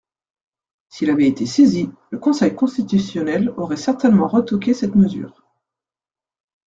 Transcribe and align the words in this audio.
S’il 0.89 1.11
avait 1.11 1.27
été 1.27 1.45
saisi, 1.45 1.91
le 2.09 2.17
Conseil 2.17 2.55
constitutionnel 2.55 3.51
aurait 3.55 3.77
certainement 3.77 4.27
retoqué 4.27 4.73
cette 4.73 4.95
mesure. 4.95 5.45